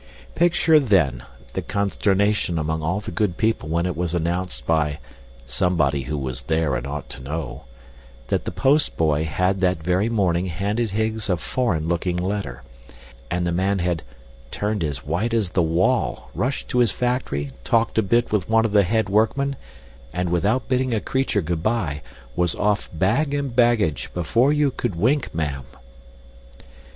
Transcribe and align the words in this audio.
Picture, 0.33 0.79
then, 0.79 1.21
the 1.53 1.61
consternation 1.61 2.57
among 2.57 2.81
all 2.81 2.99
the 3.01 3.11
good 3.11 3.37
people 3.37 3.69
when 3.69 3.85
it 3.85 3.95
was 3.95 4.15
announced 4.15 4.65
by 4.65 4.97
"somebody 5.45 6.01
who 6.01 6.17
was 6.17 6.41
there 6.41 6.73
and 6.75 6.87
ought 6.87 7.07
to 7.11 7.21
know," 7.21 7.65
that 8.29 8.45
the 8.45 8.51
postboy 8.51 9.25
had 9.25 9.59
that 9.59 9.83
very 9.83 10.09
morning 10.09 10.47
handed 10.47 10.89
Higgs 10.89 11.29
a 11.29 11.37
foreign 11.37 11.87
looking 11.87 12.17
letter, 12.17 12.63
and 13.29 13.45
the 13.45 13.51
man 13.51 13.77
had 13.77 14.01
"turned 14.49 14.83
as 14.83 15.05
white 15.05 15.35
as 15.35 15.49
the 15.51 15.61
wall, 15.61 16.31
rushed 16.33 16.67
to 16.69 16.79
his 16.79 16.89
factory, 16.89 17.51
talked 17.63 17.99
a 17.99 18.01
bit 18.01 18.31
with 18.31 18.49
one 18.49 18.65
of 18.65 18.71
the 18.71 18.81
head 18.81 19.07
workmen, 19.07 19.55
and 20.11 20.31
without 20.31 20.67
bidding 20.67 20.95
a 20.95 20.99
creature 20.99 21.41
good 21.43 21.61
bye, 21.61 22.01
was 22.35 22.55
off 22.55 22.89
bag 22.91 23.35
and 23.35 23.55
baggage, 23.55 24.09
before 24.15 24.51
you 24.51 24.71
could 24.71 24.95
wink, 24.95 25.31
ma'am." 25.35 25.63